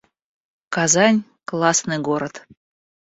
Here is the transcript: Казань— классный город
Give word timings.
Казань— 0.73 1.25
классный 1.49 1.99
город 1.99 2.33